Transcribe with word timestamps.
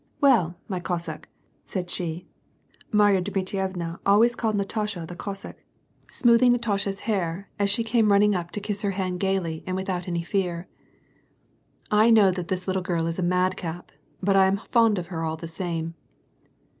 Well, 0.19 0.57
my 0.67 0.79
Cossack," 0.79 1.29
said 1.63 1.91
she 1.91 2.25
(Marya 2.91 3.21
Dmitrievna 3.21 3.99
always 4.03 4.35
called 4.35 4.55
Natasha 4.55 5.05
the 5.05 5.15
Cossack), 5.15 5.63
smoothing 6.07 6.53
Natasha's 6.53 7.01
hair 7.01 7.21
1 7.21 7.23
WAR 7.23 7.29
AND 7.29 7.43
PEACE. 7.43 7.55
71 7.57 7.63
as 7.63 7.69
she 7.69 7.83
came 7.83 8.11
running 8.11 8.33
up 8.33 8.49
to 8.49 8.59
kiss 8.59 8.81
her 8.81 8.91
hand 8.97 9.19
gayly 9.19 9.63
and 9.67 9.75
without 9.75 10.07
any 10.07 10.23
fear." 10.23 10.67
I 12.01 12.09
know 12.09 12.31
that 12.31 12.47
this 12.47 12.65
little 12.65 12.81
girl 12.81 13.05
is 13.05 13.19
a 13.19 13.21
madcap, 13.21 13.91
but 14.23 14.35
I 14.35 14.47
am 14.47 14.57
fond 14.71 14.97
of 14.97 15.05
her 15.13 15.21
all 15.23 15.37
the 15.37 15.47
same." 15.47 15.93